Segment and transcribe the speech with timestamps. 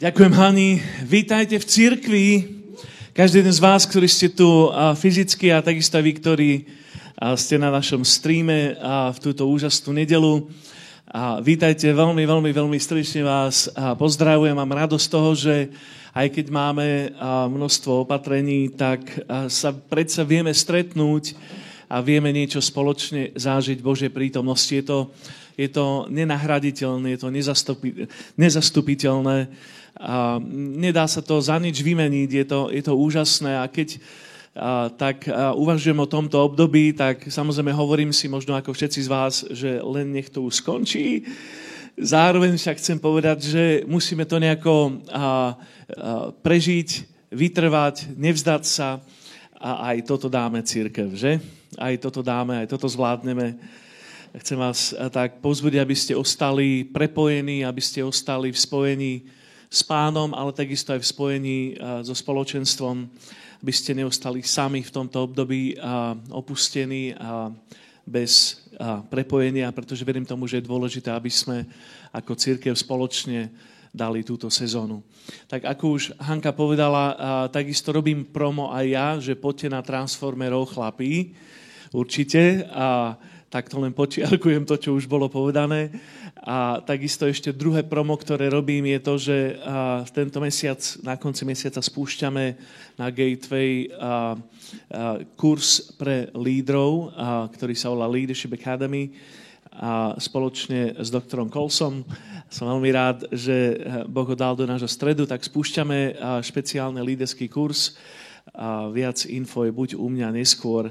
[0.00, 0.80] Ďakujem, Hani.
[1.04, 2.28] Vítajte v cirkvi.
[3.12, 6.50] Každý jeden z vás, ktorí ste tu fyzicky a takisto aj vy, ktorí
[7.36, 10.48] ste na našom streame v túto úžasnú nedelu.
[11.44, 13.68] Vítajte veľmi, veľmi, veľmi srdečne vás.
[13.76, 15.68] Pozdravujem, mám radosť toho, že
[16.16, 17.12] aj keď máme
[17.52, 19.04] množstvo opatrení, tak
[19.52, 21.36] sa predsa vieme stretnúť
[21.92, 24.72] a vieme niečo spoločne zážiť Božej prítomnosti.
[24.72, 25.12] Je to,
[25.60, 27.28] je to nenahraditeľné, je to
[28.40, 29.38] nezastupiteľné
[30.00, 30.40] a
[30.80, 34.00] nedá sa to za nič vymeniť, je to, je to úžasné a keď
[34.56, 39.12] a, tak a, uvažujem o tomto období, tak samozrejme hovorím si možno ako všetci z
[39.12, 41.28] vás, že len nech to už skončí.
[42.00, 45.28] Zároveň však chcem povedať, že musíme to nejako a, a,
[46.32, 46.88] prežiť,
[47.28, 49.04] vytrvať, nevzdať sa
[49.60, 51.36] a aj toto dáme církev, že?
[51.76, 53.60] Aj toto dáme, aj toto zvládneme.
[54.40, 59.14] Chcem vás tak pozbudiť, aby ste ostali prepojení, aby ste ostali v spojení
[59.70, 61.58] s pánom, ale takisto aj v spojení
[62.02, 63.06] so spoločenstvom,
[63.62, 65.78] aby ste neostali sami v tomto období
[66.34, 67.54] opustení a
[68.02, 68.66] bez
[69.06, 71.62] prepojenia, pretože verím tomu, že je dôležité, aby sme
[72.10, 73.52] ako církev spoločne
[73.94, 75.06] dali túto sezónu.
[75.46, 77.14] Tak ako už Hanka povedala,
[77.54, 81.38] takisto robím promo aj ja, že poďte na Transformerov chlapí,
[81.94, 82.66] určite.
[82.74, 83.14] A
[83.50, 85.90] tak to len počiarkujem to, čo už bolo povedané.
[86.38, 89.36] A takisto ešte druhé promo, ktoré robím, je to, že
[90.14, 92.54] tento mesiac, na konci mesiaca spúšťame
[92.94, 93.90] na Gateway
[95.34, 97.10] kurz pre lídrov,
[97.58, 99.10] ktorý sa volá Leadership Academy
[99.74, 102.06] a spoločne s doktorom Colsom.
[102.50, 106.14] Som veľmi rád, že Boh ho dal do nášho stredu, tak spúšťame
[106.46, 107.98] špeciálny líderský kurz.
[108.50, 110.90] A viac info je buď u mňa neskôr,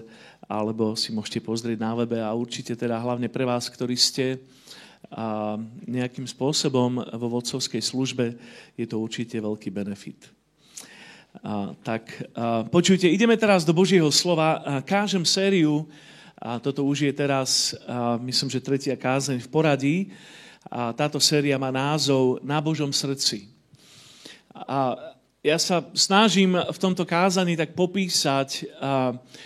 [0.49, 4.41] alebo si môžete pozrieť na webe a určite teda hlavne pre vás, ktorí ste
[5.07, 5.55] a
[5.87, 8.35] nejakým spôsobom vo vodcovskej službe,
[8.75, 10.27] je to určite veľký benefit.
[11.45, 14.59] A, tak a, počujte, ideme teraz do Božieho slova.
[14.59, 15.87] A, kážem sériu,
[16.35, 19.97] a toto už je teraz, a, myslím, že tretia kázeň v poradí.
[20.67, 23.47] A táto séria má názov Na Božom srdci.
[24.53, 24.97] A
[25.39, 28.67] ja sa snažím v tomto kázaní tak popísať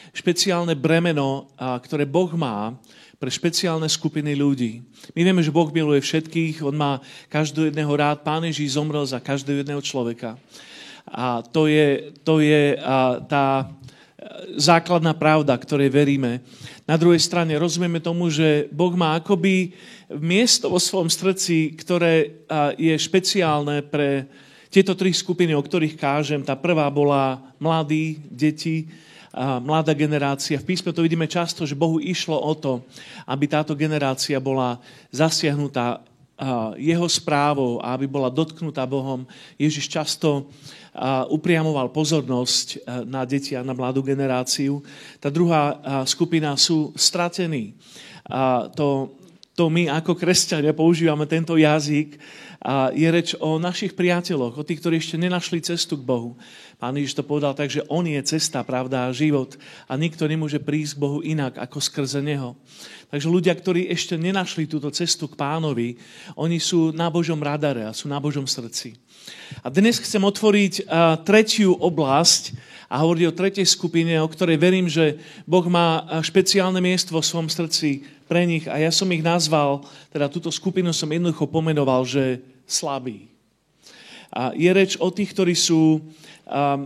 [0.10, 2.74] špeciálne bremeno, ktoré Boh má
[3.22, 4.82] pre špeciálne skupiny ľudí.
[5.14, 6.98] My vieme, že Boh miluje všetkých, On má
[7.30, 8.26] každého jedného rád.
[8.26, 10.36] Pán Ježíš zomrel za každého jedného človeka.
[11.08, 12.74] A to je, to je
[13.30, 13.70] tá
[14.58, 16.42] základná pravda, ktorej veríme.
[16.90, 19.78] Na druhej strane rozumieme tomu, že Boh má akoby
[20.10, 22.44] miesto vo svojom srdci, ktoré
[22.82, 24.26] je špeciálne pre
[24.74, 28.90] tieto tri skupiny, o ktorých kážem, tá prvá bola mladí, deti,
[29.34, 30.62] a mladá generácia.
[30.62, 32.86] V písme to vidíme často, že Bohu išlo o to,
[33.26, 34.78] aby táto generácia bola
[35.10, 36.06] zasiahnutá
[36.78, 39.26] jeho správou a aby bola dotknutá Bohom.
[39.58, 40.50] Ježiš často
[41.34, 44.86] upriamoval pozornosť na deti a na mladú generáciu.
[45.18, 47.74] Tá druhá skupina sú stratení.
[48.78, 49.18] To,
[49.54, 52.18] to my ako kresťania používame tento jazyk,
[52.64, 56.40] a je reč o našich priateľoch, o tých, ktorí ešte nenašli cestu k Bohu.
[56.80, 60.64] Pán Ježiš to povedal tak, že On je cesta, pravda a život a nikto nemôže
[60.64, 62.56] prísť k Bohu inak ako skrze Neho.
[63.12, 66.00] Takže ľudia, ktorí ešte nenašli túto cestu k pánovi,
[66.40, 68.96] oni sú na Božom radare a sú na Božom srdci.
[69.60, 70.88] A dnes chcem otvoriť
[71.28, 72.56] tretiu oblasť
[72.88, 77.52] a hovoriť o tretej skupine, o ktorej verím, že Boh má špeciálne miesto vo svojom
[77.52, 82.42] srdci pre nich a ja som ich nazval, teda túto skupinu som jednoducho pomenoval, že
[82.66, 83.30] slabí.
[84.34, 86.02] A je reč o tých, ktorí sú,
[86.50, 86.82] um,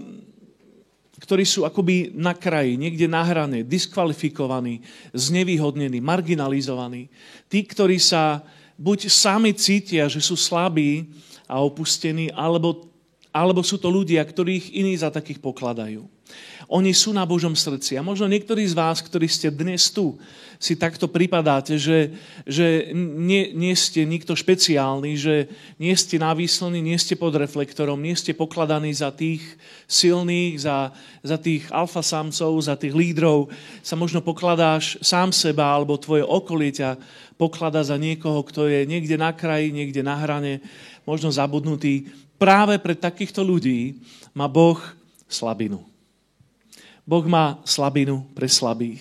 [1.23, 4.83] ktorí sú akoby na kraji, niekde na hrane, diskvalifikovaní,
[5.15, 7.07] znevýhodnení, marginalizovaní.
[7.47, 8.43] Tí, ktorí sa
[8.75, 11.07] buď sami cítia, že sú slabí
[11.47, 12.91] a opustení, alebo,
[13.31, 16.03] alebo sú to ľudia, ktorých iní za takých pokladajú.
[16.67, 17.95] Oni sú na Božom srdci.
[17.95, 20.19] A možno niektorí z vás, ktorí ste dnes tu,
[20.57, 25.35] si takto pripadáte, že, že nie, nie ste nikto špeciálny, že
[25.77, 29.45] nie ste navíslení, nie ste pod reflektorom, nie ste pokladaní za tých
[29.85, 30.91] silných, za,
[31.21, 33.53] za tých alfasamcov, za tých lídrov.
[33.85, 36.97] Sa možno pokladáš sám seba, alebo tvoje okolie ťa
[37.37, 40.59] poklada za niekoho, kto je niekde na kraji, niekde na hrane,
[41.05, 42.09] možno zabudnutý.
[42.41, 44.01] Práve pre takýchto ľudí
[44.33, 44.81] má Boh
[45.29, 45.96] slabinu.
[47.07, 48.99] Boh má slabinu pre slabých.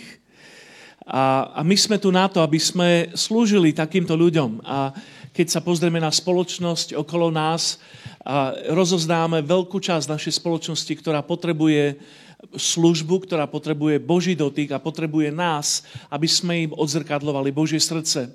[1.03, 4.63] A, a my sme tu na to, aby sme slúžili takýmto ľuďom.
[4.63, 4.95] A
[5.35, 7.83] keď sa pozrieme na spoločnosť okolo nás,
[8.27, 11.99] a rozoznáme veľkú časť našej spoločnosti, ktorá potrebuje
[12.55, 18.31] službu, ktorá potrebuje Boží dotyk a potrebuje nás, aby sme im odzrkadlovali Božie srdce.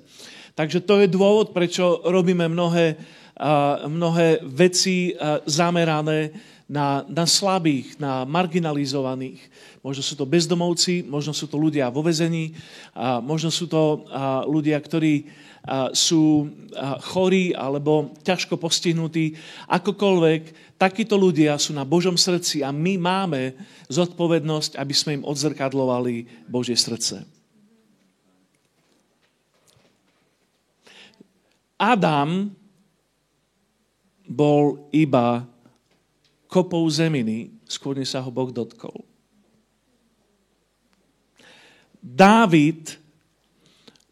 [0.52, 2.96] Takže to je dôvod, prečo robíme mnohé
[3.88, 5.16] mnohé veci
[5.48, 6.30] zamerané
[6.68, 9.40] na, na slabých, na marginalizovaných.
[9.84, 12.54] Možno sú to bezdomovci, možno sú to ľudia vo vezení,
[12.94, 14.06] a možno sú to
[14.48, 15.28] ľudia, ktorí
[15.94, 16.50] sú
[17.14, 19.38] chorí alebo ťažko postihnutí.
[19.70, 23.54] Akokoľvek, takíto ľudia sú na Božom srdci a my máme
[23.86, 27.22] zodpovednosť, aby sme im odzrkadlovali Božie srdce.
[31.78, 32.50] Adam
[34.26, 35.46] bol iba
[36.52, 39.00] kopou zeminy, skôr než sa ho Boh dotkol.
[41.96, 43.00] Dávid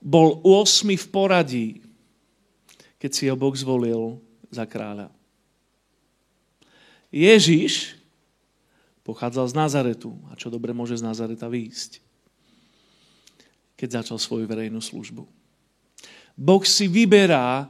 [0.01, 1.69] bol 8 v poradí,
[2.97, 4.17] keď si ho Boh zvolil
[4.49, 5.13] za kráľa.
[7.13, 8.01] Ježiš
[9.05, 10.17] pochádzal z Nazaretu.
[10.31, 12.01] A čo dobre môže z Nazareta výjsť?
[13.77, 15.27] Keď začal svoju verejnú službu.
[16.39, 17.69] Boh si vyberá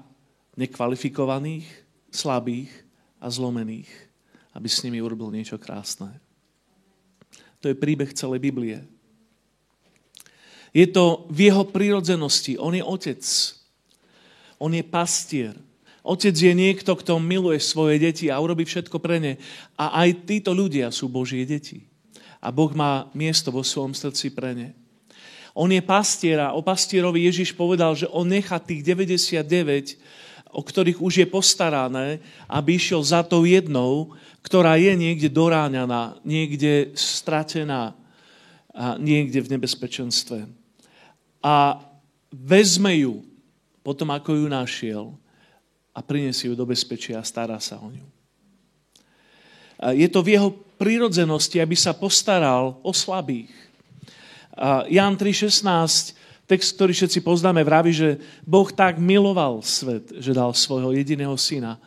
[0.55, 1.67] nekvalifikovaných,
[2.13, 2.71] slabých
[3.17, 4.10] a zlomených
[4.55, 6.11] aby s nimi urobil niečo krásne.
[7.61, 8.83] To je príbeh celej Biblie.
[10.71, 12.57] Je to v jeho prírodzenosti.
[12.57, 13.23] On je otec.
[14.57, 15.55] On je pastier.
[16.01, 19.33] Otec je niekto, kto miluje svoje deti a urobí všetko pre ne.
[19.77, 21.85] A aj títo ľudia sú Božie deti.
[22.41, 24.69] A Boh má miesto vo svojom srdci pre ne.
[25.53, 29.99] On je pastier a o pastierovi Ježiš povedal, že on nechá tých 99,
[30.51, 32.19] o ktorých už je postarané,
[32.51, 37.95] aby išiel za tou jednou, ktorá je niekde doráňaná, niekde stratená,
[38.71, 40.47] a niekde v nebezpečenstve.
[41.43, 41.83] A
[42.31, 43.27] vezme ju
[43.83, 45.05] potom, ako ju našiel
[45.91, 48.07] a prinesie ju do bezpečia a stará sa o ňu.
[49.81, 53.51] A je to v jeho prírodzenosti, aby sa postaral o slabých.
[54.55, 56.20] A Jan 3.16,
[56.51, 61.79] text, ktorý všetci poznáme, vraví, že Boh tak miloval svet, že dal svojho jediného syna,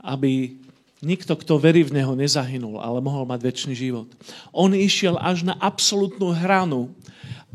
[0.00, 0.56] aby
[1.00, 4.04] Nikto, kto verí v Neho, nezahynul, ale mohol mať väčší život.
[4.52, 6.92] On išiel až na absolútnu hranu,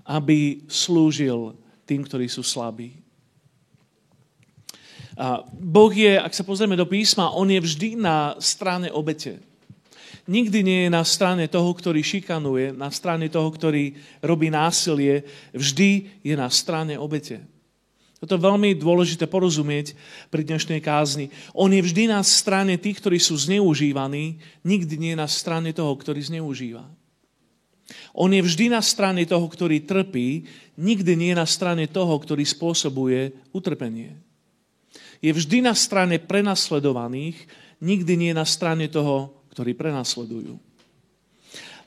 [0.02, 1.54] aby slúžil
[1.86, 2.98] tým, ktorí sú slabí.
[5.14, 9.38] A boh je, ak sa pozrieme do písma, on je vždy na strane obete.
[10.26, 13.94] Nikdy nie je na strane toho, ktorý šikanuje, na strane toho, ktorý
[14.26, 15.22] robí násilie.
[15.54, 17.46] Vždy je na strane obete.
[18.18, 19.94] Toto je veľmi dôležité porozumieť
[20.34, 21.30] pri dnešnej kázni.
[21.54, 26.26] On je vždy na strane tých, ktorí sú zneužívaní, nikdy nie na strane toho, ktorý
[26.26, 26.90] zneužíva.
[28.18, 33.30] On je vždy na strane toho, ktorý trpí, nikdy nie na strane toho, ktorý spôsobuje
[33.54, 34.18] utrpenie.
[35.22, 37.38] Je vždy na strane prenasledovaných,
[37.78, 40.60] nikdy nie na strane toho, ktorí prenasledujú.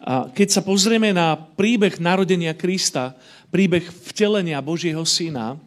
[0.00, 3.12] A keď sa pozrieme na príbeh narodenia Krista,
[3.52, 5.60] príbeh vtelenia Božieho syna,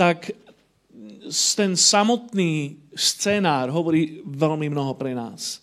[0.00, 0.32] tak
[1.28, 5.60] ten samotný scenár hovorí veľmi mnoho pre nás.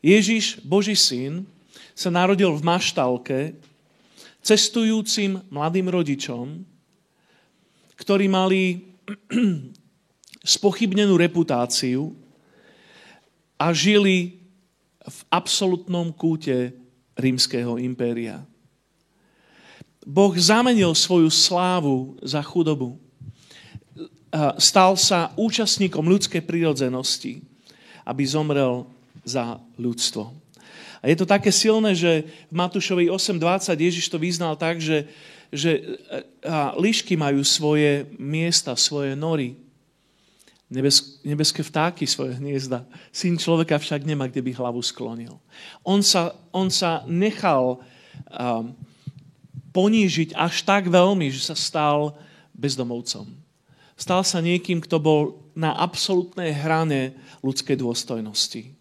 [0.00, 1.44] Ježiš, Boží syn,
[1.92, 3.38] sa narodil v maštalke
[4.40, 6.64] cestujúcim mladým rodičom,
[8.00, 8.88] ktorí mali
[10.56, 12.23] spochybnenú reputáciu
[13.58, 14.40] a žili
[15.04, 16.72] v absolútnom kúte
[17.14, 18.42] rímskeho impéria.
[20.04, 23.00] Boh zamenil svoju slávu za chudobu.
[24.60, 27.40] Stal sa účastníkom ľudskej prírodzenosti,
[28.04, 28.84] aby zomrel
[29.24, 30.28] za ľudstvo.
[31.00, 35.08] A je to také silné, že v Matúšovi 8.20 Ježiš to vyznal tak, že,
[35.52, 36.00] že
[36.76, 39.56] líšky majú svoje miesta, svoje nory.
[40.74, 42.82] Nebes, nebeské vtáky svoje hniezda.
[43.14, 45.38] Syn človeka však nemá, kde by hlavu sklonil.
[45.86, 48.74] On sa, on sa nechal um,
[49.70, 52.18] ponížiť až tak veľmi, že sa stal
[52.54, 53.26] bezdomovcom.
[53.94, 55.22] Stal sa niekým, kto bol
[55.54, 57.14] na absolútnej hrane
[57.46, 58.74] ľudskej dôstojnosti.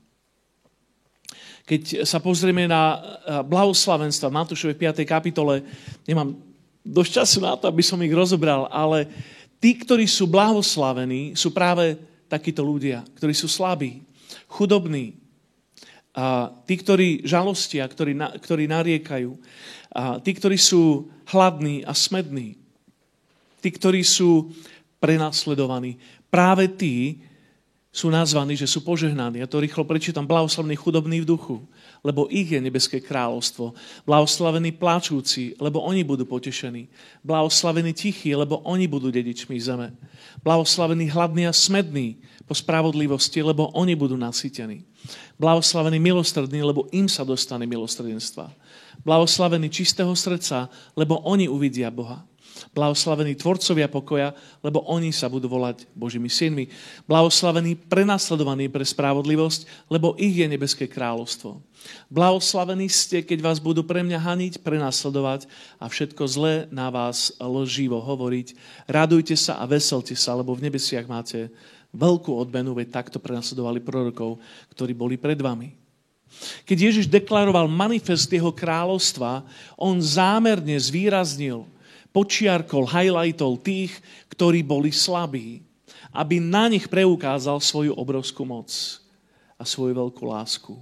[1.64, 3.02] Keď sa pozrieme na eh,
[3.46, 5.06] blahoslavenstva v Matúšovej 5.
[5.06, 5.64] kapitole,
[6.04, 6.36] nemám
[6.84, 9.08] dosť času na to, aby som ich rozobral, ale
[9.64, 11.96] tí, ktorí sú blahoslavení, sú práve
[12.28, 14.04] takíto ľudia, ktorí sú slabí,
[14.52, 15.16] chudobní,
[16.14, 19.32] a tí, ktorí žalostia, ktorí, ktorí nariekajú,
[19.96, 22.60] a tí, ktorí sú hladní a smední,
[23.64, 24.52] tí, ktorí sú
[25.02, 27.24] prenasledovaní, práve tí
[27.94, 29.38] sú nazvaní, že sú požehnaní.
[29.38, 30.26] Ja to rýchlo prečítam.
[30.26, 31.62] Blahoslavení chudobní v duchu,
[32.02, 33.78] lebo ich je nebeské kráľovstvo.
[34.10, 36.90] Blahoslavení pláčúci, lebo oni budú potešení.
[37.22, 39.94] Blahoslavení tichí, lebo oni budú dedičmi zeme.
[40.42, 42.18] Blahoslavení hladní a smední
[42.50, 44.82] po spravodlivosti, lebo oni budú nasytení.
[45.38, 48.50] Blahoslavení milostrední, lebo im sa dostane milostredenstva
[49.02, 52.24] blahoslavení čistého srdca, lebo oni uvidia Boha.
[52.74, 56.70] Blahoslavení tvorcovia pokoja, lebo oni sa budú volať Božími synmi.
[57.06, 61.62] Blahoslavení prenasledovaní pre spravodlivosť, lebo ich je nebeské kráľovstvo.
[62.08, 65.50] Blahoslavení ste, keď vás budú pre mňa haniť, prenasledovať
[65.82, 68.56] a všetko zlé na vás lživo hovoriť.
[68.88, 71.52] Radujte sa a veselte sa, lebo v nebesiach máte
[71.94, 74.42] veľkú odmenu, veď takto prenasledovali prorokov,
[74.74, 75.78] ktorí boli pred vami.
[76.66, 79.46] Keď Ježiš deklaroval manifest jeho kráľovstva,
[79.78, 81.70] on zámerne zvýraznil,
[82.14, 83.98] počiarkol, highlightol tých,
[84.32, 85.66] ktorí boli slabí,
[86.14, 88.70] aby na nich preukázal svoju obrovskú moc
[89.58, 90.78] a svoju veľkú lásku.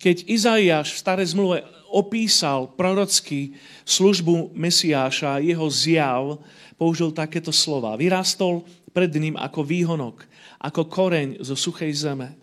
[0.00, 6.40] Keď Izaiáš v starej zmluve opísal prorocky službu Mesiáša, jeho zjav,
[6.76, 7.96] použil takéto slova.
[7.96, 10.24] Vyrastol pred ním ako výhonok,
[10.60, 12.36] ako koreň zo suchej zeme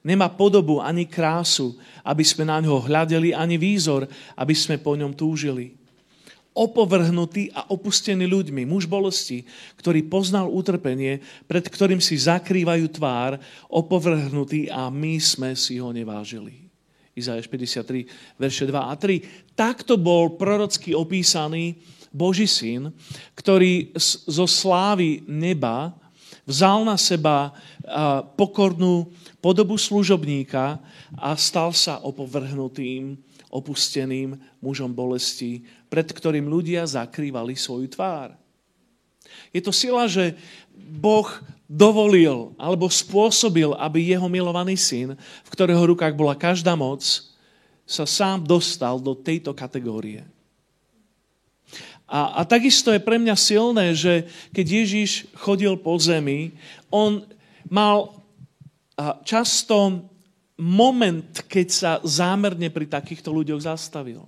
[0.00, 5.12] Nemá podobu ani krásu, aby sme na ňo hľadeli, ani výzor, aby sme po ňom
[5.12, 5.76] túžili.
[6.50, 9.46] Opovrhnutý a opustený ľuďmi, muž bolesti,
[9.78, 13.38] ktorý poznal utrpenie, pred ktorým si zakrývajú tvár,
[13.70, 16.66] opovrhnutý a my sme si ho nevážili.
[17.14, 19.54] Izajáš 53, verše 2 a 3.
[19.54, 21.78] Takto bol prorocky opísaný
[22.10, 22.90] Boží syn,
[23.38, 23.94] ktorý
[24.26, 25.94] zo slávy neba
[26.42, 27.54] vzal na seba
[28.34, 29.06] pokornú
[29.38, 30.82] podobu služobníka
[31.14, 33.14] a stal sa opovrhnutým,
[33.50, 38.38] opusteným mužom bolesti, pred ktorým ľudia zakrývali svoju tvár.
[39.50, 40.38] Je to sila, že
[40.74, 41.26] Boh
[41.66, 47.02] dovolil alebo spôsobil, aby jeho milovaný syn, v ktorého rukách bola každá moc,
[47.86, 50.22] sa sám dostal do tejto kategórie.
[52.10, 56.54] A, a takisto je pre mňa silné, že keď Ježiš chodil po zemi,
[56.90, 57.22] on
[57.70, 58.18] mal
[59.22, 60.06] často
[60.58, 64.26] moment, keď sa zámerne pri takýchto ľuďoch zastavil.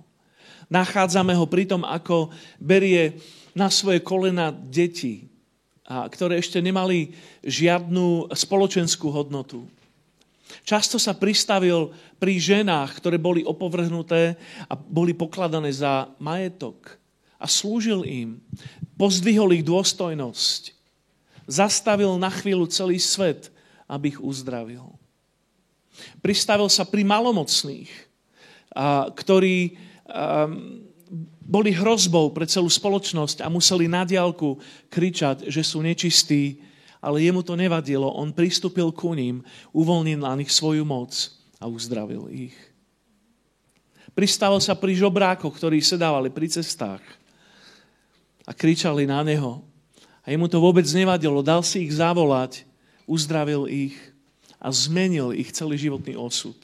[0.73, 3.21] Nachádzame ho pri tom, ako berie
[3.53, 5.29] na svoje kolena deti,
[5.85, 7.13] ktoré ešte nemali
[7.45, 9.69] žiadnu spoločenskú hodnotu.
[10.65, 14.33] Často sa pristavil pri ženách, ktoré boli opovrhnuté
[14.65, 16.97] a boli pokladané za majetok
[17.37, 18.41] a slúžil im.
[18.97, 20.73] Pozdvihol ich dôstojnosť.
[21.45, 23.53] Zastavil na chvíľu celý svet
[23.93, 24.87] aby ich uzdravil.
[26.25, 27.91] Pristavil sa pri malomocných,
[29.13, 29.77] ktorí
[31.43, 34.57] boli hrozbou pre celú spoločnosť a museli na diálku
[34.89, 36.63] kričať, že sú nečistí,
[37.03, 38.07] ale jemu to nevadilo.
[38.07, 39.43] On pristúpil ku ním,
[39.75, 41.11] uvoľnil na nich svoju moc
[41.59, 42.55] a uzdravil ich.
[44.13, 47.01] Pristavil sa pri žobrákoch, ktorí sedávali pri cestách
[48.45, 49.65] a kričali na neho.
[50.23, 51.43] A jemu to vôbec nevadilo.
[51.43, 52.63] Dal si ich zavolať
[53.09, 53.95] uzdravil ich
[54.63, 56.55] a zmenil ich celý životný osud.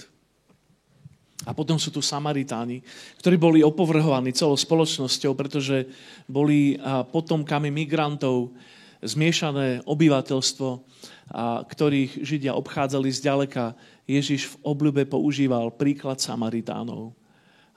[1.48, 2.84] A potom sú tu Samaritáni,
[3.24, 5.88] ktorí boli opovrhovaní celou spoločnosťou, pretože
[6.28, 6.76] boli
[7.16, 8.52] potomkami migrantov,
[9.00, 10.70] zmiešané obyvateľstvo,
[11.64, 13.72] ktorých Židia obchádzali zďaleka.
[14.04, 17.16] Ježiš v obľube používal príklad Samaritánov,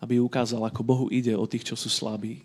[0.02, 2.42] aby ukázal, ako Bohu ide o tých, čo sú slabí.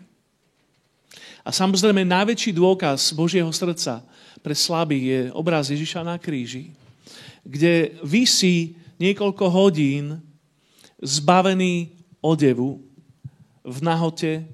[1.42, 4.06] A samozrejme najväčší dôkaz Božieho srdca
[4.38, 6.70] pre slabých je obraz Ježiša na kríži,
[7.42, 10.22] kde vysí niekoľko hodín
[11.02, 12.82] zbavený odevu
[13.62, 14.44] v nahote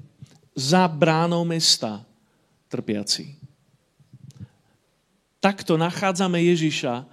[0.54, 2.04] za bránou mesta
[2.68, 3.34] trpiaci.
[5.40, 7.04] Takto nachádzame Ježiša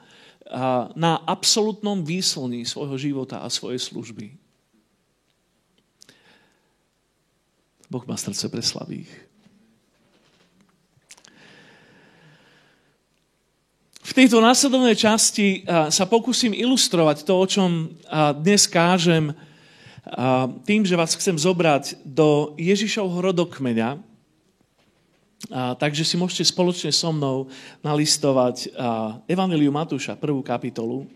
[0.95, 4.35] na absolútnom výslní svojho života a svojej služby.
[7.91, 9.30] Boh má srdce pre slabých.
[14.01, 17.93] V tejto následovnej časti sa pokúsim ilustrovať to, o čom
[18.41, 19.29] dnes kážem,
[20.65, 24.01] tým, že vás chcem zobrať do Ježišovho rodokmeňa.
[25.51, 27.49] takže si môžete spoločne so mnou
[27.81, 28.69] nalistovať
[29.25, 31.09] Evangeliu Matúša, prvú kapitolu.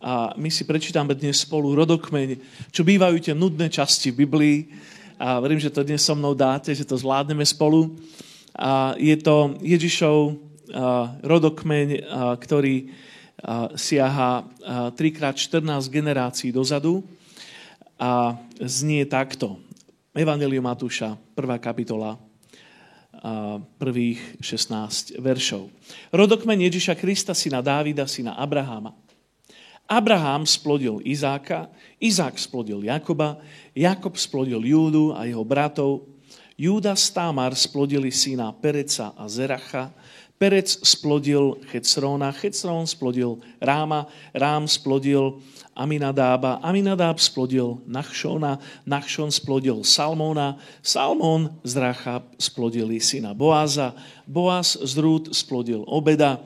[0.00, 2.40] A my si prečítame dnes spolu rodokmeň,
[2.72, 4.58] čo bývajú tie nudné časti v Biblii.
[5.16, 7.96] A verím, že to dnes so mnou dáte, že to zvládneme spolu.
[8.56, 10.36] A je to Ježišov
[11.22, 11.88] rodokmeň,
[12.40, 12.90] ktorý
[13.76, 14.48] siaha
[14.96, 17.04] 3x14 generácií dozadu
[18.00, 19.60] a znie takto.
[20.16, 21.60] Evangelium Matúša, 1.
[21.60, 22.16] kapitola,
[23.76, 25.68] prvých 16 veršov.
[26.12, 28.96] Rodokmeň Ježiša Krista, syna Dávida, syna Abraháma.
[29.86, 31.70] Abraham splodil Izáka,
[32.02, 33.38] Izák splodil Jakoba,
[33.70, 36.10] Jakob splodil Júdu a jeho bratov,
[36.56, 39.92] Júda s Támar splodili syna Pereca a Zeracha,
[40.36, 44.04] Perec splodil Checróna, Checrón splodil Ráma,
[44.36, 45.40] Rám splodil
[45.72, 53.96] Aminadába, Aminadáb splodil Nachšona, Nachšon splodil Salmona, Salmón z Racha splodili syna Boáza,
[54.28, 56.44] Boaz z Rúd splodil Obeda,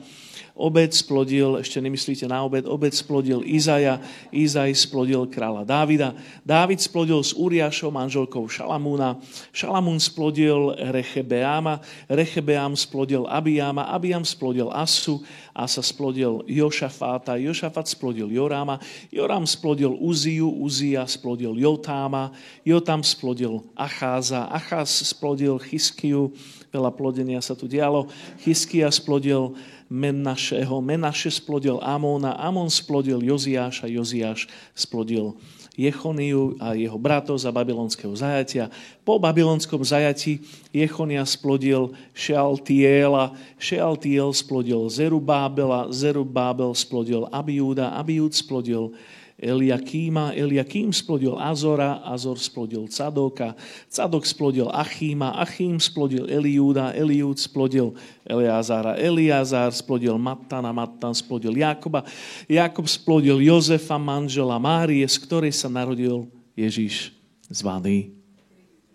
[0.57, 6.13] Obed splodil, ešte nemyslíte na obed, obed splodil Izaja, Izaj splodil kráľa Dávida,
[6.45, 9.17] Dávid splodil s Uriášom, manželkou Šalamúna,
[9.55, 18.79] Šalamún splodil Rechebeáma, Rechebeám splodil Abijama, Abijam splodil Asu, Asa splodil Jošafáta, Jošafat splodil Joráma,
[19.09, 22.31] Jorám splodil Uziu, Uzia splodil Jotáma,
[22.63, 26.31] Jotam splodil Acháza, Acház splodil Chiskiu,
[26.71, 28.07] veľa plodenia sa tu dialo,
[28.39, 29.57] Chiskia splodil
[29.91, 30.79] Menašeho.
[30.79, 35.35] Menaše splodil Amóna, Amon splodil Joziáša, Joziáš splodil
[35.75, 38.67] Jechoniu a jeho bratov za babylonského zajatia.
[39.07, 40.39] Po babylonskom zajati
[40.71, 48.95] Jechonia splodil Šealtiela, Šealtiel splodil Zerubábela, Zerubábel splodil Abiúda, Abiúd splodil
[49.41, 53.57] Eliakíma, Eliakím splodil Azora, Azor splodil Cadoka,
[53.89, 62.05] Cadok splodil Achíma, Achím splodil Eliúda, Eliúd splodil Eliázára, Eliázár splodil Mattana, Mattan splodil Jakoba,
[62.45, 67.09] Jakob splodil Jozefa, manžela Márie, z ktorej sa narodil Ježiš
[67.49, 68.13] zvaný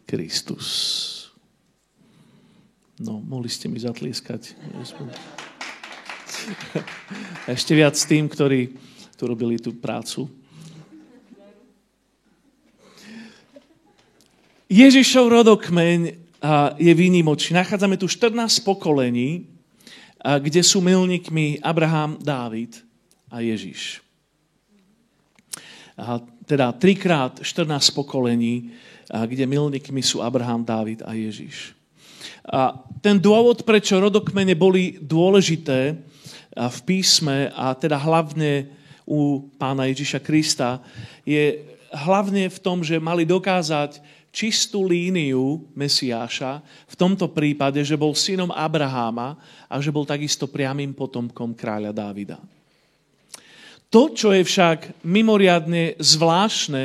[0.06, 0.64] Kristus.
[2.96, 4.56] No, mohli ste mi zatlieskať.
[7.58, 8.72] Ešte viac tým, ktorí
[9.16, 10.28] tu robili tú prácu.
[14.68, 15.98] Ježišov rodokmeň
[16.76, 17.56] je výnimočný.
[17.56, 19.48] Nachádzame tu 14 pokolení,
[20.20, 22.82] kde sú milníkmi Abraham, Dávid
[23.32, 24.04] a Ježiš.
[25.96, 28.74] A teda trikrát 14 pokolení,
[29.08, 31.72] kde milníkmi sú Abraham, Dávid a Ježiš.
[32.46, 35.94] A ten dôvod, prečo rodokmene boli dôležité
[36.52, 38.75] v písme a teda hlavne
[39.06, 40.82] u pána Ježiša Krista,
[41.22, 41.62] je
[41.94, 44.02] hlavne v tom, že mali dokázať
[44.34, 50.92] čistú líniu Mesiáša, v tomto prípade, že bol synom Abraháma a že bol takisto priamým
[50.92, 52.36] potomkom kráľa Dávida.
[53.88, 56.84] To, čo je však mimoriadne zvláštne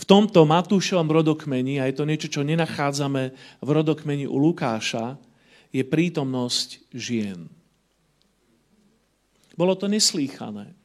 [0.00, 3.22] v tomto Matúšovom rodokmeni, a je to niečo, čo nenachádzame
[3.60, 5.14] v rodokmeni u Lukáša,
[5.70, 7.46] je prítomnosť žien.
[9.54, 10.79] Bolo to neslýchané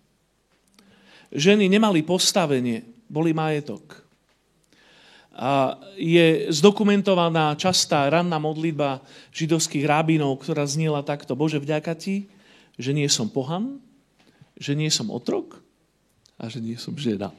[1.35, 4.01] ženy nemali postavenie, boli majetok.
[5.35, 9.03] A je zdokumentovaná častá ranná modlitba
[9.35, 11.35] židovských rábinov, ktorá zniela takto.
[11.35, 12.31] Bože, vďaka ti,
[12.79, 13.83] že nie som pohan,
[14.55, 15.59] že nie som otrok
[16.39, 17.35] a že nie som žena.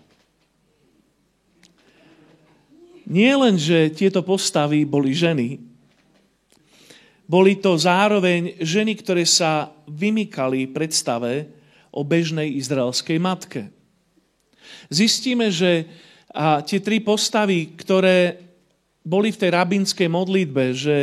[3.09, 5.57] Nie len, že tieto postavy boli ženy,
[7.27, 11.49] boli to zároveň ženy, ktoré sa vymykali predstave
[11.91, 13.76] o bežnej izraelskej matke
[14.93, 15.89] zistíme, že
[16.67, 18.37] tie tri postavy, ktoré
[19.07, 20.97] boli v tej rabinskej modlitbe, že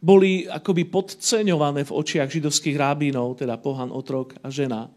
[0.00, 4.88] boli akoby podceňované v očiach židovských rábinov, teda pohan, otrok a žena,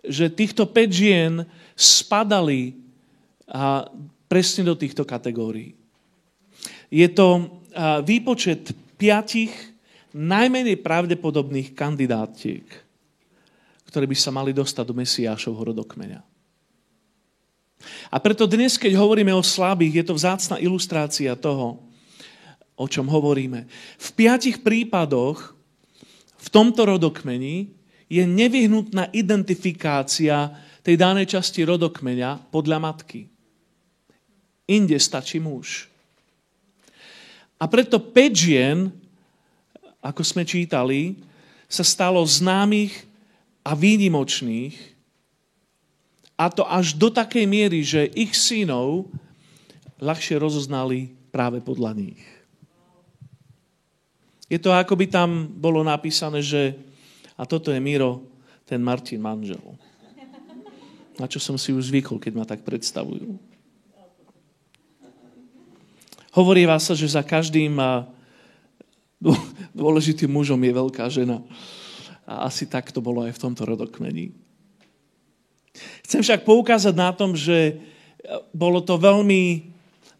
[0.00, 1.32] že týchto 5 žien
[1.76, 2.72] spadali
[4.24, 5.76] presne do týchto kategórií.
[6.88, 7.60] Je to
[8.04, 9.52] výpočet piatich
[10.16, 12.64] najmenej pravdepodobných kandidátiek
[13.94, 16.18] ktoré by sa mali dostať do Mesiášovho rodokmeňa.
[18.10, 21.78] A preto dnes, keď hovoríme o slabých, je to vzácna ilustrácia toho,
[22.74, 23.70] o čom hovoríme.
[24.02, 25.54] V piatich prípadoch
[26.42, 27.70] v tomto rodokmeni
[28.10, 30.50] je nevyhnutná identifikácia
[30.82, 33.30] tej danej časti rodokmeňa podľa matky.
[34.66, 35.86] Inde stačí muž.
[37.62, 38.90] A preto 5 žien,
[40.02, 41.14] ako sme čítali,
[41.70, 43.13] sa stalo známych
[43.64, 44.76] a výnimočných,
[46.34, 49.08] a to až do takej miery, že ich synov
[50.02, 52.22] ľahšie rozoznali práve podľa nich.
[54.50, 56.76] Je to ako by tam bolo napísané, že
[57.34, 58.22] a toto je Miro,
[58.68, 59.62] ten Martin manžel.
[61.18, 63.38] Na čo som si už zvykol, keď ma tak predstavujú.
[66.34, 67.78] Hovorí vás sa, že za každým
[69.80, 71.38] dôležitým mužom je veľká žena.
[72.24, 74.32] A asi tak to bolo aj v tomto rodokmení.
[76.06, 77.82] Chcem však poukázať na tom, že
[78.54, 79.72] bolo to veľmi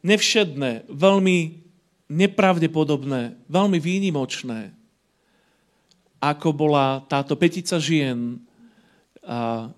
[0.05, 1.39] nevšedné, veľmi
[2.11, 4.75] nepravdepodobné, veľmi výnimočné,
[6.21, 8.41] ako bola táto petica žien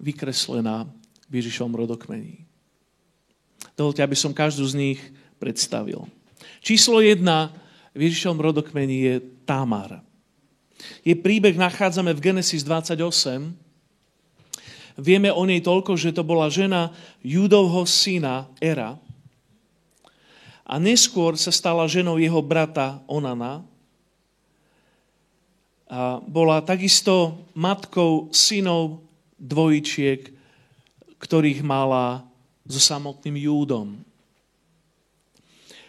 [0.02, 0.90] vykreslená
[1.30, 2.42] v Ježišovom rodokmení.
[3.78, 5.00] Dovolte, aby som každú z nich
[5.38, 6.08] predstavil.
[6.64, 7.52] Číslo jedna
[7.94, 9.14] v Ježišovom rodokmeni je
[9.46, 10.05] Tamar.
[11.04, 12.98] Jej príbeh nachádzame v Genesis 28.
[14.96, 18.96] Vieme o nej toľko, že to bola žena Judovho syna Era.
[20.66, 23.62] A neskôr sa stala ženou jeho brata Onana.
[25.86, 29.04] A bola takisto matkou synov
[29.38, 30.32] dvojčiek,
[31.22, 32.26] ktorých mala
[32.66, 34.00] so samotným Júdom.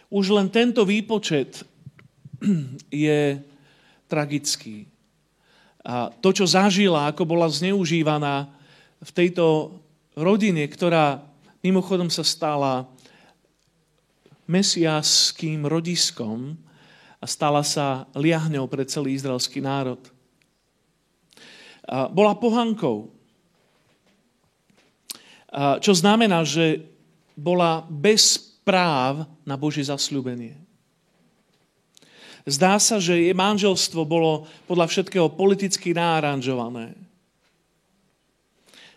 [0.08, 1.64] Už len tento výpočet
[2.92, 3.40] je
[4.08, 4.88] tragický.
[5.84, 8.50] A to, čo zažila, ako bola zneužívaná
[8.98, 9.78] v tejto
[10.18, 11.22] rodine, ktorá
[11.62, 12.90] mimochodom sa stala
[14.48, 16.56] mesiáským rodiskom
[17.20, 20.00] a stala sa liahňou pre celý izraelský národ.
[21.88, 23.12] A bola pohankou,
[25.80, 26.84] čo znamená, že
[27.32, 30.67] bola bez práv na Božie zasľúbenie.
[32.48, 36.96] Zdá sa, že jej manželstvo bolo podľa všetkého politicky náranžované.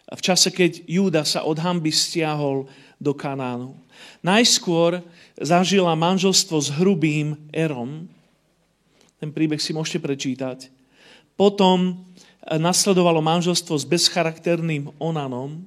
[0.08, 3.76] V čase, keď Júda sa od hamby stiahol do Kanánu.
[4.24, 5.04] Najskôr
[5.36, 8.08] zažila manželstvo s hrubým Erom.
[9.20, 10.72] Ten príbeh si môžete prečítať.
[11.36, 12.08] Potom
[12.46, 15.64] nasledovalo manželstvo s bezcharakterným Onanom.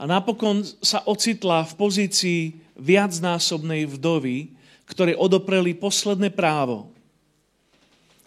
[0.00, 2.40] A napokon sa ocitla v pozícii
[2.80, 4.59] viacnásobnej vdovy,
[4.90, 6.90] ktoré odopreli posledné právo.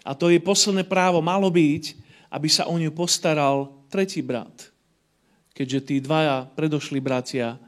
[0.07, 1.99] A to je posledné právo malo byť,
[2.31, 4.71] aby sa o ňu postaral tretí brat.
[5.51, 7.59] Keďže tí dvaja predošli bratia,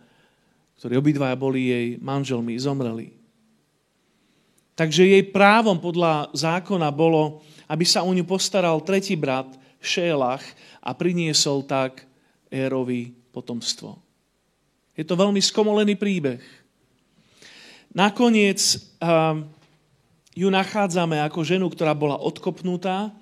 [0.79, 3.13] ktorí obidvaja boli jej manželmi, zomreli.
[4.75, 9.47] Takže jej právom podľa zákona bolo, aby sa o ňu postaral tretí brat,
[9.79, 10.43] Šélach,
[10.85, 12.05] a priniesol tak
[12.49, 13.97] Érovi potomstvo.
[14.93, 16.41] Je to veľmi skomolený príbeh.
[17.95, 18.59] Nakoniec
[18.99, 19.47] um,
[20.35, 23.15] ju nachádzame ako ženu, ktorá bola odkopnutá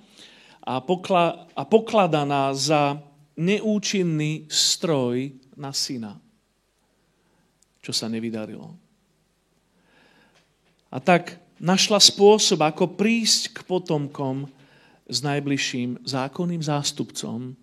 [0.66, 2.98] a, pokla- a pokladaná za
[3.38, 6.18] neúčinný stroj na syna,
[7.86, 8.74] čo sa nevydarilo.
[10.90, 14.50] A tak našla spôsob, ako prísť k potomkom
[15.06, 17.54] s najbližším zákonným zástupcom,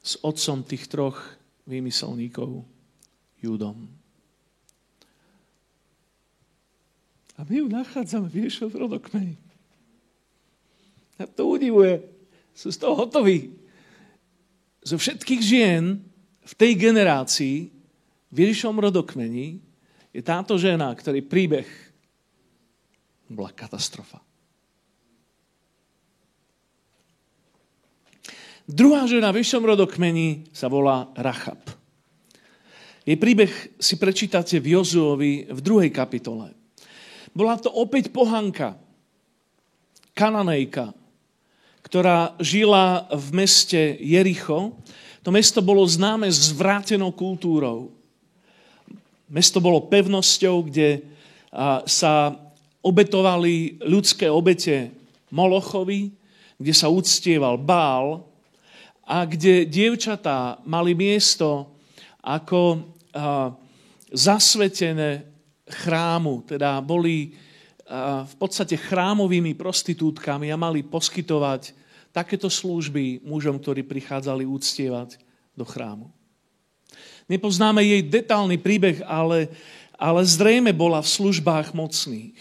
[0.00, 1.20] s otcom tých troch
[1.68, 2.64] výmyselníkov,
[3.44, 3.97] Judom.
[7.38, 9.38] A my ju nachádzame v Ježišov rodokmeni.
[11.18, 12.02] A to udivuje.
[12.50, 13.54] Sú z toho hotoví.
[14.82, 16.02] Zo všetkých žien
[16.42, 17.70] v tej generácii
[18.28, 19.62] v Ježišom rodokmeni
[20.10, 21.68] je táto žena, ktorý príbeh
[23.30, 24.18] bola katastrofa.
[28.68, 31.60] Druhá žena v Ježišom rodokmeni sa volá Rachab.
[33.08, 36.52] Jej príbeh si prečítate v Jozuovi v druhej kapitole.
[37.36, 38.74] Bola to opäť pohanka,
[40.16, 40.90] kananejka,
[41.84, 44.74] ktorá žila v meste Jericho.
[45.22, 47.92] To mesto bolo známe zvrátenou kultúrou.
[49.28, 51.04] Mesto bolo pevnosťou, kde
[51.84, 52.32] sa
[52.80, 54.88] obetovali ľudské obete
[55.28, 56.08] Molochovi,
[56.56, 58.24] kde sa uctieval Bál
[59.04, 61.68] a kde dievčatá mali miesto
[62.24, 62.88] ako
[64.08, 65.27] zasvetené
[65.70, 67.36] chrámu, teda boli
[68.24, 71.72] v podstate chrámovými prostitútkami a mali poskytovať
[72.12, 75.16] takéto služby mužom, ktorí prichádzali úctievať
[75.56, 76.12] do chrámu.
[77.28, 79.48] Nepoznáme jej detálny príbeh, ale,
[79.96, 82.40] ale zrejme bola v službách mocných.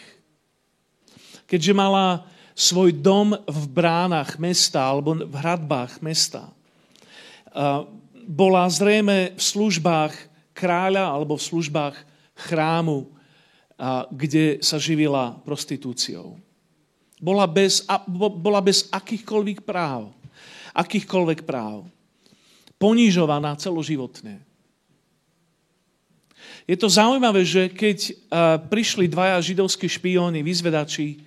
[1.47, 6.51] Keďže mala svoj dom v bránach mesta alebo v hradbách mesta,
[8.27, 10.11] bola zrejme v službách
[10.51, 11.95] kráľa alebo v službách
[12.35, 13.15] chrámu
[14.09, 16.41] kde sa živila prostitúciou.
[17.21, 20.09] Bola bez, bola bez akýchkoľvek práv.
[20.73, 21.85] Akýchkoľvek práv.
[22.77, 24.41] Ponížovaná celoživotne.
[26.67, 28.13] Je to zaujímavé, že keď
[28.69, 31.21] prišli dvaja židovskí špióni, vyzvedači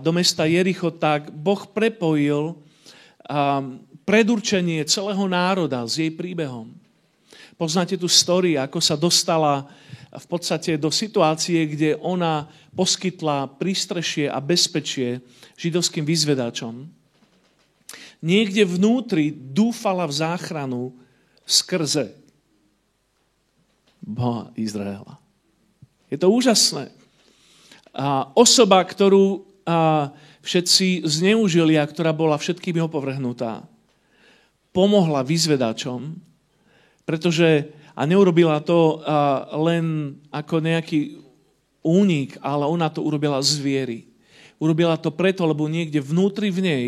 [0.00, 2.58] do mesta Jericho, tak Boh prepojil
[4.04, 6.68] predurčenie celého národa s jej príbehom.
[7.56, 9.64] Poznáte tú story, ako sa dostala
[10.14, 12.46] v podstate do situácie, kde ona
[12.78, 15.18] poskytla prístrešie a bezpečie
[15.58, 16.86] židovským vyzvedačom.
[18.24, 20.82] Niekde vnútri dúfala v záchranu
[21.44, 22.14] skrze
[24.00, 25.20] Boha Izraela.
[26.08, 26.88] Je to úžasné.
[27.94, 30.12] A osoba, ktorú a
[30.44, 33.64] všetci zneužili a ktorá bola všetkými opovrhnutá,
[34.76, 36.20] pomohla vyzvedačom,
[37.08, 38.98] pretože a neurobila to
[39.54, 41.22] len ako nejaký
[41.86, 44.00] únik, ale ona to urobila z viery.
[44.58, 46.86] Urobila to preto, lebo niekde vnútri v nej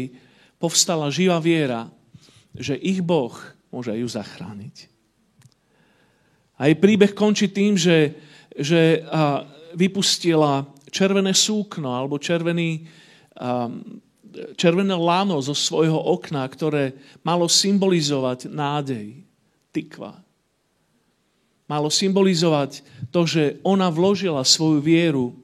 [0.58, 1.86] povstala živá viera,
[2.56, 3.34] že ich Boh
[3.70, 4.88] môže ju zachrániť.
[6.56, 8.16] A jej príbeh končí tým, že,
[8.56, 9.04] že
[9.76, 12.88] vypustila červené súkno alebo červený,
[14.56, 19.20] červené lano zo svojho okna, ktoré malo symbolizovať nádej,
[19.70, 20.25] tykva.
[21.66, 25.34] Malo symbolizovať to, že ona vložila svoju vieru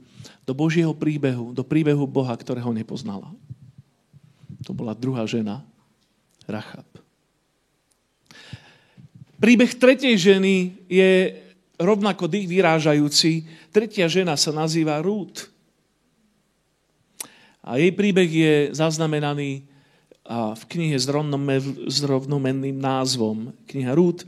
[0.46, 3.30] do Božieho príbehu, do príbehu Boha, ktorého nepoznala.
[4.62, 5.66] To bola druhá žena,
[6.46, 6.86] Rachab.
[9.42, 11.34] Príbeh tretej ženy je
[11.74, 13.42] rovnako dých vyrážajúci.
[13.74, 15.50] Tretia žena sa nazýva Ruth.
[17.66, 19.66] A jej príbeh je zaznamenaný
[20.30, 23.50] v knihe s rovnomenným názvom.
[23.66, 24.22] Kniha Ruth.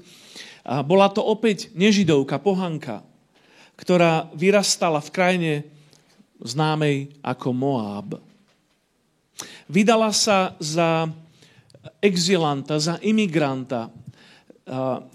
[0.65, 3.05] A bola to opäť nežidovka, pohanka,
[3.77, 5.53] ktorá vyrastala v krajine
[6.41, 8.09] známej ako Moab.
[9.69, 11.09] Vydala sa za
[12.01, 13.93] exilanta, za imigranta,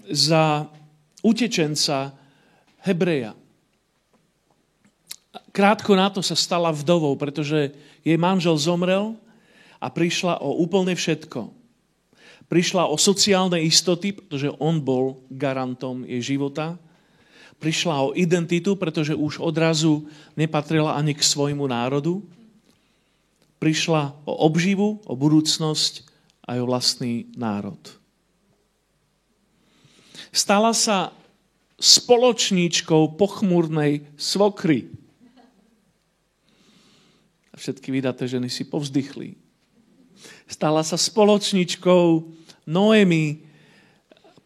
[0.06, 0.70] za
[1.26, 2.14] utečenca
[2.86, 3.34] Hebreja.
[5.50, 7.74] Krátko na to sa stala vdovou, pretože
[8.06, 9.18] jej manžel zomrel
[9.82, 11.59] a prišla o úplne všetko.
[12.50, 16.74] Prišla o sociálne istoty, pretože on bol garantom jej života.
[17.62, 22.26] Prišla o identitu, pretože už odrazu nepatrila ani k svojmu národu.
[23.62, 26.02] Prišla o obživu, o budúcnosť
[26.50, 28.00] a o vlastný národ
[30.30, 31.10] stala sa
[31.78, 34.90] spoločníčkou pochmúrnej svokry.
[37.60, 39.36] Všetky vydaté ženy si povzdychli.
[40.48, 42.24] Stala sa spoločníčkou
[42.70, 43.42] Noemi,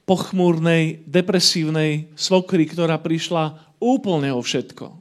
[0.08, 4.96] pochmúrnej, depresívnej svokry, ktorá prišla úplne o všetko.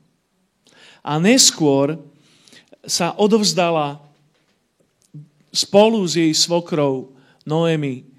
[1.03, 1.99] A neskôr
[2.83, 4.03] sa odovzdala
[5.55, 7.15] spolu s jej svokrou
[7.47, 8.11] Noemi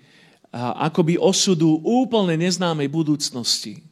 [0.54, 3.82] akoby osudu úplne neznámej budúcnosti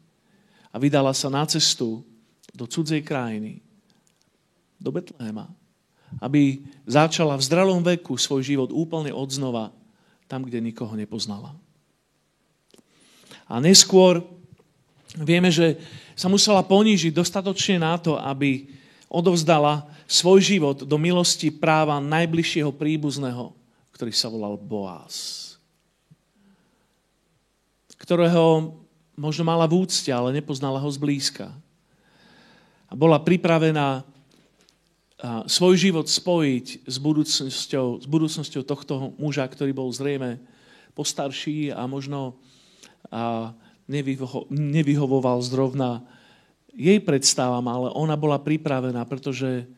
[0.71, 2.07] a vydala sa na cestu
[2.55, 3.59] do cudzej krajiny,
[4.79, 5.51] do Betlehema,
[6.23, 9.75] aby začala v zdralom veku svoj život úplne odznova
[10.27, 11.55] tam, kde nikoho nepoznala.
[13.49, 14.25] A neskôr
[15.19, 15.77] vieme, že
[16.17, 18.69] sa musela ponížiť dostatočne na to, aby
[19.13, 23.53] odovzdala svoj život do milosti práva najbližšieho príbuzného,
[23.93, 25.43] ktorý sa volal Boaz
[28.03, 28.75] ktorého
[29.15, 31.55] možno mala v úcte, ale nepoznala ho zblízka.
[32.91, 34.03] A bola pripravená
[35.47, 40.43] svoj život spojiť s budúcnosťou, s budúcnosťou tohto muža, ktorý bol zrejme
[40.99, 42.37] postarší a možno
[43.13, 43.53] a
[43.91, 46.01] nevyho, nevyhovoval zrovna
[46.73, 49.69] jej predstavám, ale ona bola pripravená, pretože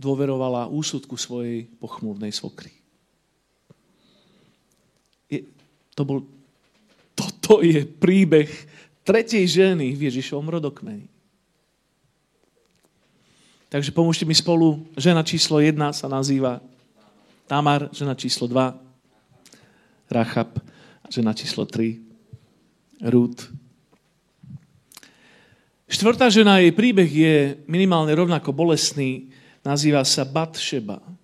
[0.00, 2.72] dôverovala úsudku svojej pochmúrnej svokry.
[5.28, 5.44] Je,
[5.92, 6.24] to bol
[7.12, 8.48] toto je príbeh
[9.04, 11.04] tretej ženy v Ježišovom rodokmeni.
[13.70, 14.82] Takže pomôžte mi spolu.
[14.98, 16.58] Žena číslo 1 sa nazýva
[17.46, 20.58] Tamar, žena číslo 2 Rachab,
[21.06, 23.46] žena číslo 3 Ruth.
[25.86, 27.34] Štvrtá žena, jej príbeh je
[27.70, 29.30] minimálne rovnako bolestný.
[29.62, 31.20] Nazýva sa Batšeba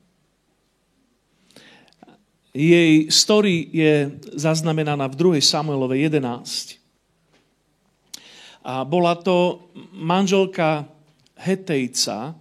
[2.56, 5.44] jej story je zaznamenaná v 2.
[5.44, 6.80] Samuelovej 11.
[8.64, 10.88] A bola to manželka
[11.36, 12.34] Hetejca,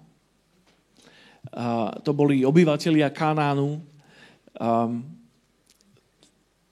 [2.01, 3.83] to boli obyvatelia Kanánu,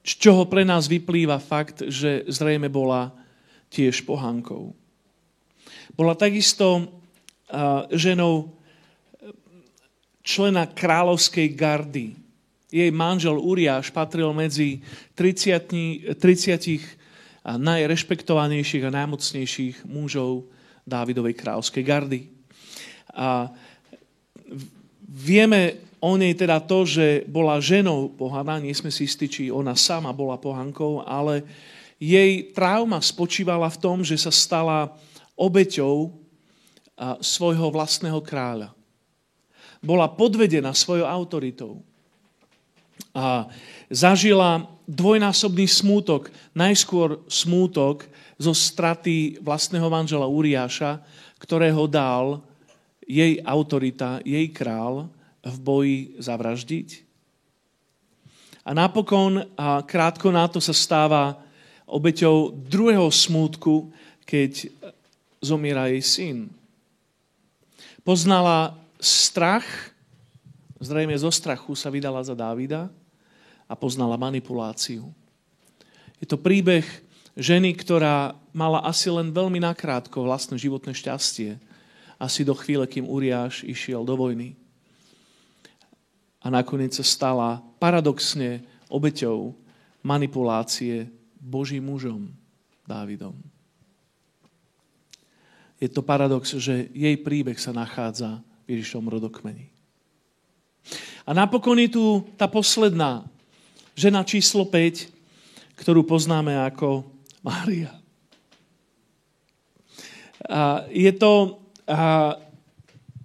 [0.04, 3.12] z čoho pre nás vyplýva fakt, že zrejme bola
[3.72, 4.76] tiež pohankou.
[5.96, 6.88] Bola takisto
[7.92, 8.52] ženou
[10.24, 12.16] člena kráľovskej gardy,
[12.74, 14.82] jej manžel Uriáš patril medzi
[15.14, 16.18] 30, 30
[17.46, 20.50] najrešpektovanejších a najmocnejších mužov
[20.84, 22.20] Dávidovej kráľovskej gardy.
[23.16, 23.48] A
[25.04, 29.78] vieme o nej teda to, že bola ženou pohana, nie sme si istí, či ona
[29.80, 31.48] sama bola pohankou, ale
[31.96, 34.92] jej trauma spočívala v tom, že sa stala
[35.40, 36.12] obeťou
[37.24, 38.76] svojho vlastného kráľa.
[39.80, 41.80] Bola podvedená svojou autoritou
[43.12, 43.52] a
[43.92, 46.32] zažila dvojnásobný smútok.
[46.56, 48.08] Najskôr smútok
[48.40, 51.04] zo straty vlastného manžela Uriáša,
[51.40, 52.42] ktorého dal
[53.04, 55.12] jej autorita, jej král
[55.44, 57.04] v boji zavraždiť.
[58.64, 61.36] A napokon, a krátko na to sa stáva
[61.84, 63.92] obeťou druhého smútku,
[64.24, 64.72] keď
[65.44, 66.38] zomiera jej syn.
[68.08, 69.93] Poznala strach,
[70.84, 72.92] zrejme zo strachu sa vydala za Dávida
[73.66, 75.10] a poznala manipuláciu.
[76.20, 76.86] Je to príbeh
[77.34, 81.58] ženy, ktorá mala asi len veľmi nakrátko vlastné životné šťastie,
[82.22, 84.56] asi do chvíle, kým Uriáš išiel do vojny.
[86.44, 89.56] A nakoniec sa stala paradoxne obeťou
[90.04, 92.32] manipulácie Božím mužom
[92.84, 93.36] Dávidom.
[95.80, 99.68] Je to paradox, že jej príbeh sa nachádza v Ježišom rodokmeni.
[101.24, 103.24] A napokon je tu tá posledná
[103.96, 105.10] žena číslo 5,
[105.80, 107.08] ktorú poznáme ako
[107.46, 107.92] Mária.
[110.44, 112.36] A je to a,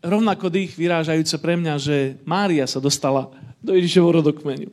[0.03, 4.71] rovnako dých vyrážajúce pre mňa, že Mária sa dostala do Ježišovho rodokmeniu.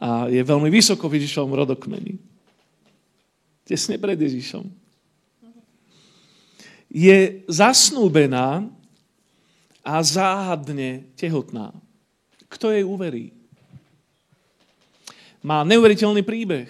[0.00, 2.16] A je veľmi vysoko v Ježišovom rodokmeni.
[3.66, 4.64] Tesne pred Ježišom.
[6.90, 8.66] Je zasnúbená
[9.80, 11.72] a záhadne tehotná.
[12.50, 13.32] Kto jej uverí?
[15.40, 16.68] Má neuveriteľný príbeh.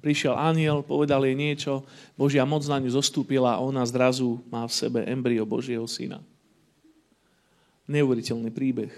[0.00, 1.84] Prišiel aniel, povedal jej niečo,
[2.16, 6.24] Božia moc na ňu zostúpila a ona zrazu má v sebe embryo Božieho syna.
[7.84, 8.92] Neuveriteľný príbeh.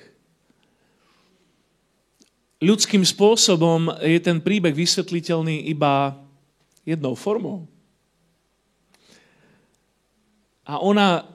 [2.62, 6.14] Ľudským spôsobom je ten príbeh vysvetliteľný iba
[6.86, 7.66] jednou formou.
[10.62, 11.26] A ona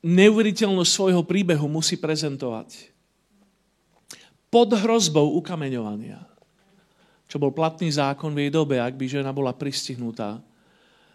[0.00, 2.92] neuveriteľnosť svojho príbehu musí prezentovať
[4.48, 6.30] pod hrozbou ukameňovania
[7.30, 10.42] čo bol platný zákon v jej dobe, ak by žena bola pristihnutá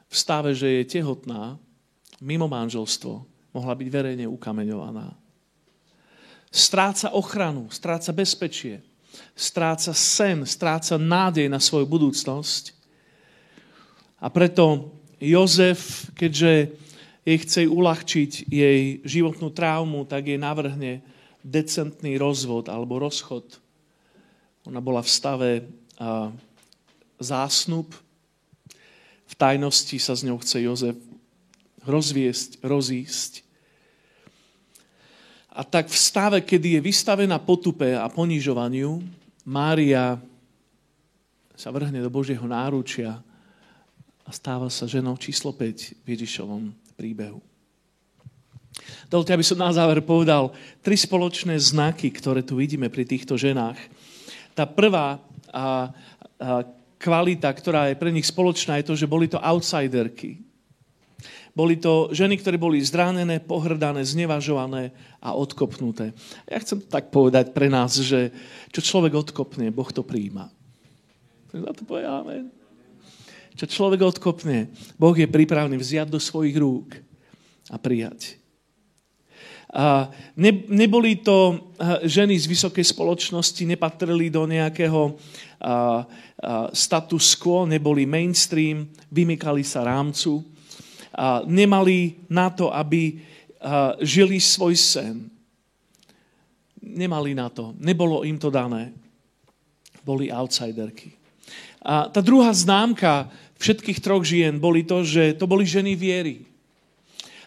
[0.08, 1.60] v stave, že je tehotná,
[2.24, 5.12] mimo manželstvo, mohla byť verejne ukameňovaná.
[6.48, 8.80] Stráca ochranu, stráca bezpečie,
[9.36, 12.72] stráca sen, stráca nádej na svoju budúcnosť.
[14.24, 16.80] A preto Jozef, keďže
[17.26, 21.02] jej chce uľahčiť jej životnú traumu, tak jej navrhne
[21.42, 23.58] decentný rozvod alebo rozchod.
[24.70, 25.50] Ona bola v stave
[27.18, 27.90] zásnub.
[29.26, 30.98] V tajnosti sa s ňou chce Jozef
[31.82, 33.42] rozviesť, rozísť.
[35.56, 39.02] A tak v stave, kedy je vystavená potupe a ponižovaniu,
[39.46, 40.18] Mária
[41.54, 43.22] sa vrhne do Božieho náručia
[44.26, 47.44] a stáva sa ženou číslo 5 v Ježišovom príbehu.
[49.08, 50.52] Dovolte, aby som na záver povedal
[50.84, 53.78] tri spoločné znaky, ktoré tu vidíme pri týchto ženách.
[54.52, 55.20] Tá prvá
[55.52, 55.92] a,
[56.42, 56.64] a
[57.00, 60.44] kvalita, ktorá je pre nich spoločná, je to, že boli to outsiderky.
[61.56, 64.92] Boli to ženy, ktoré boli zránené, pohrdané, znevažované
[65.24, 66.12] a odkopnuté.
[66.52, 68.36] Ja chcem tak povedať pre nás, že
[68.76, 70.52] čo človek odkopne, Boh to príjma.
[71.56, 72.52] Za to povie amen.
[73.56, 74.68] Čo človek odkopne,
[75.00, 77.00] Boh je pripravený vziať do svojich rúk
[77.72, 78.36] a prijať.
[79.76, 81.72] A ne, neboli to
[82.04, 85.16] ženy z vysokej spoločnosti, nepatrili do nejakého a,
[85.64, 85.76] a,
[86.72, 90.44] status quo, neboli mainstream, vymykali sa rámcu,
[91.16, 93.20] a nemali na to, aby
[93.60, 95.32] a, žili svoj sen.
[96.80, 98.96] Nemali na to, nebolo im to dané.
[100.04, 101.12] Boli outsiderky.
[101.86, 103.30] A tá druhá známka
[103.66, 106.46] všetkých troch žien boli to, že to boli ženy viery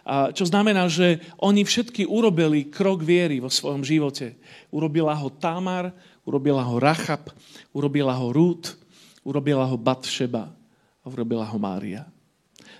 [0.09, 4.41] čo znamená, že oni všetky urobili krok viery vo svojom živote.
[4.73, 5.93] Urobila ho Tamar,
[6.25, 7.29] urobila ho Rachab,
[7.77, 8.73] urobila ho Rút,
[9.21, 12.09] urobila ho Batšeba a urobila ho Mária.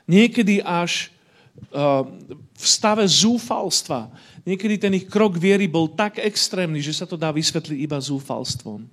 [0.09, 1.13] Niekedy až
[1.69, 4.09] v stave zúfalstva,
[4.49, 8.89] niekedy ten ich krok viery bol tak extrémny, že sa to dá vysvetliť iba zúfalstvom.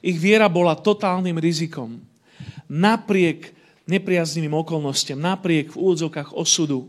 [0.00, 2.00] Ich viera bola totálnym rizikom.
[2.72, 3.52] Napriek
[3.90, 6.88] nepriaznivým okolnostiam, napriek v úvodzovkách osudu,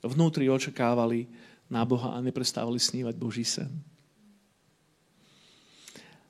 [0.00, 1.28] vnútri očakávali
[1.68, 3.68] na Boha a neprestávali snívať Boží sen.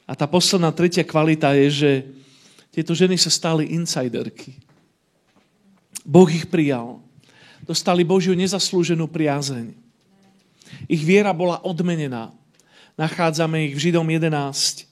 [0.09, 1.91] A tá posledná tretia kvalita je, že
[2.73, 4.57] tieto ženy sa stali insiderky.
[6.01, 7.05] Boh ich prijal.
[7.61, 9.77] Dostali Božiu nezaslúženú priazeň.
[10.89, 12.33] Ich viera bola odmenená.
[12.97, 14.89] Nachádzame ich v Židom 11.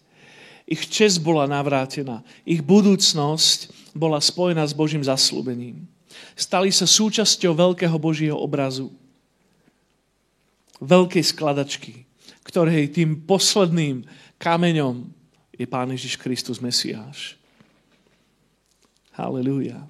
[0.68, 2.20] Ich čest bola navrátená.
[2.44, 5.88] Ich budúcnosť bola spojená s Božím zaslúbením
[6.36, 8.92] stali sa súčasťou veľkého Božieho obrazu.
[10.80, 12.04] Veľkej skladačky,
[12.44, 14.04] ktorej tým posledným
[14.36, 15.08] kameňom
[15.56, 17.40] je Pán Ježiš Kristus Mesiáš.
[19.16, 19.88] Halelujá.